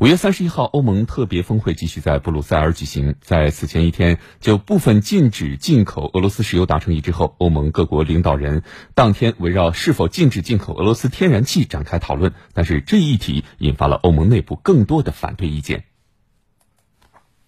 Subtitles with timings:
[0.00, 3.16] 五月三十一号，欧盟特别峰会继续在布鲁塞尔举行。
[3.20, 8.62] 在此前一天就部分禁止进口俄罗斯石油达成一致后，欧盟各国领导人
[8.94, 12.32] 当天围绕是否禁止进口俄罗斯天然气展开讨论。
[12.54, 15.82] 但是这一议题引发了欧盟内部更多的反对意见。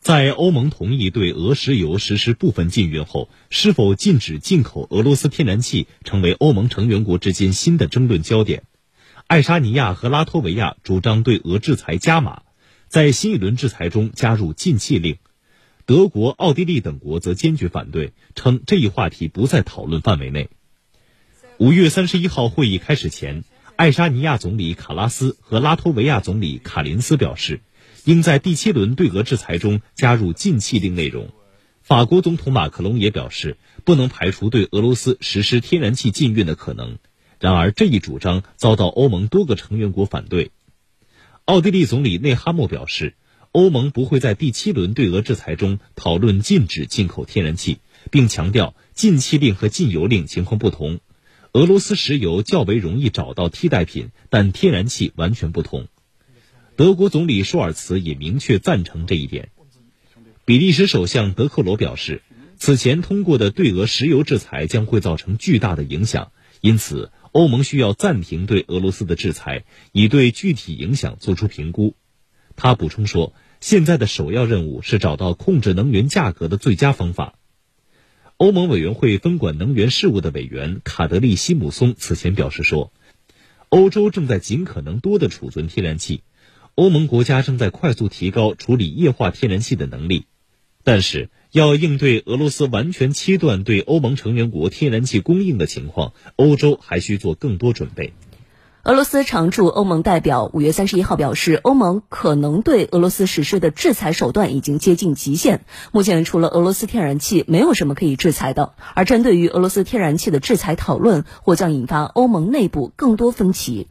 [0.00, 8.64] 在欧盟同意对俄石油实施部分禁运后，是否禁止进口俄罗斯天然气成为欧盟成员国之间新的争论焦点。
[9.32, 12.42] 爱沙尼亚和拉脱维亚主张对俄制裁加码，
[12.88, 15.14] 在新一轮制裁中加入禁气令；
[15.86, 20.50] 德国、奥地利等国则坚决反对，称这一话题不在讨论范围内。
[21.56, 27.62] 五月三十一号会议开始前，爱沙尼亚总理卡拉斯和拉脱维亚总理卡林斯表示，
[28.04, 31.30] 应在第七轮对俄制裁中加入禁气令内容。
[31.80, 36.98] 法国总统马克龙也表示，不能排除对俄罗斯实施天然气禁运的可能。
[37.42, 40.52] 然而，这一主张遭到欧盟多个成员国反对。
[41.44, 43.16] 奥地利总理内哈默表示，
[43.50, 47.78] 欧盟不会在第七轮对俄制裁中讨论禁止进口天然气，
[48.12, 51.00] 并强调禁气令和禁油令情况不同。
[51.50, 55.88] 俄罗斯石油较为容易找到替代品，但天然气完全不同。
[56.76, 59.48] 德国总理舒尔茨也明确赞成这一点。
[60.44, 62.22] 比利时首相德克罗表示，
[62.56, 66.30] 此前通过的对俄石油制裁将会造成巨大的影响，
[66.62, 67.12] 因此。
[67.32, 71.96] 欧盟需要暂停对俄罗斯的制裁，以对具体影响做出评估。
[72.56, 77.38] 他补充说，现在的首要任务是找到控制能源价格的最佳方法。
[78.36, 82.92] 欧盟委员会分管能源事务的委员卡德利西姆松此前表示说，
[83.70, 86.24] 欧洲正在尽可能多的储存天然气，
[86.74, 90.26] 欧盟国家正在快速提高处理液化天然气的能力，
[90.84, 91.30] 但是。
[91.52, 98.14] 要应对俄罗斯完全切断对欧盟成员国天然气供应的情况，欧洲还需做更多准备。
[98.84, 105.66] 俄罗斯常驻欧盟代表五月三十一号表示，欧盟可能对俄罗斯实施的制裁手段已经接近极限。
[105.92, 108.72] 目前除了俄罗斯天然气，没有什么可以制裁的。
[108.94, 113.88] 而针对于俄罗斯天然气的制裁讨论，或将引发欧盟内部更多分歧。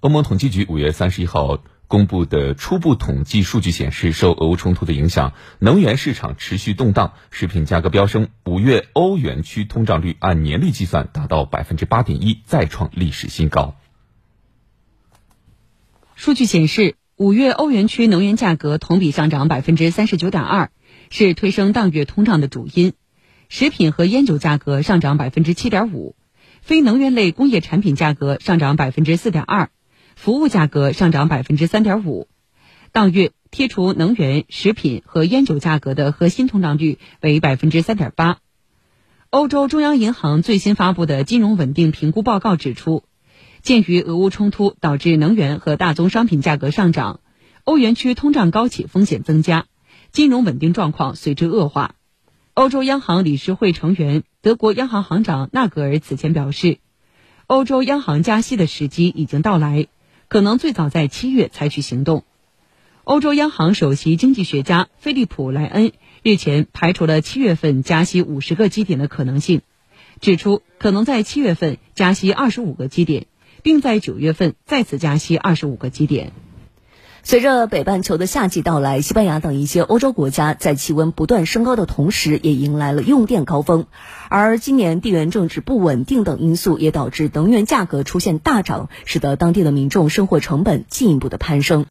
[0.00, 1.60] 欧盟统计局五月三十一号。
[1.86, 8.28] 公布的初步统计数据显示，受俄乌冲突的影响，能源市场持续动荡，食品价格飙升。
[8.44, 13.76] 五月欧元区通胀率按年率计算达到百分之八点一，再创历史新高。
[16.16, 20.70] 数据显示，五月欧元区能源价格同比上涨百分之三十九点二，
[21.10, 22.94] 是推升当月通胀的主因。
[23.48, 26.16] 食品和烟酒价格上涨百分之七点五，
[26.62, 29.70] 非能源类工业产品价格上涨百分之四点二。
[30.16, 32.28] 服务价格上涨百分之三点五，
[32.92, 38.38] 当月剔除能源、食品和烟酒价格的核心通胀率为百分之三点八。
[39.30, 43.02] 欧洲中央银行最新发布的金融稳定评估报告指出，
[43.62, 47.20] 鉴于俄乌冲突导致能源和大宗商品价格上涨，
[47.64, 49.66] 欧元区通胀高企风险增加，
[50.12, 51.96] 金融稳定状况随之恶化。
[52.54, 56.78] 欧洲央行理事会成员、德国央行行长纳格尔此前表示，
[57.48, 59.88] 欧洲央行加息的时机已经到来。
[60.34, 62.24] 可能最早在七月采取行动。
[63.04, 65.92] 欧洲央行首席经济学家菲利普莱恩
[66.24, 69.60] 日前排除了七月份加息五十个基点的可能性，
[70.20, 73.26] 指出可能在七月份加息二十五个基点，
[73.62, 76.32] 并在九月份再次加息二十五个基点。
[77.26, 83.86] 随着北半球的夏季到来，西班牙等一些欧洲国家在气温不断升高的同时，也迎来了用电高峰。
[84.28, 91.82] 而今年地缘政治不稳定等因素，也导致能源价格出现大涨，使得当地的民众生活成本进一步的攀升。